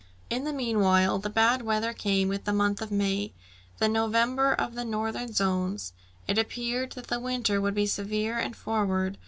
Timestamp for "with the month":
2.27-2.81